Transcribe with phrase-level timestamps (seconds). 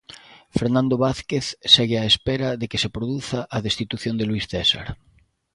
[0.57, 4.87] Fernando Vázquez segue á espera de que se produza a destitución de Luís César.